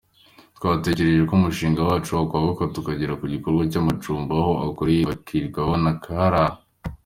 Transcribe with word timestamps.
Twatekereje 0.57 1.21
ko 1.29 1.33
umushinga 1.39 1.79
wacu 1.87 2.09
wakwaguka 2.17 2.63
tukagera 2.75 3.13
ku 3.19 3.25
gikorwa 3.33 3.63
cy’amacumbi, 3.71 4.31
aho 4.39 4.51
abahakoreye 4.53 5.01
bahakirirwa 5.09 5.59
bakanaharara. 5.69 6.43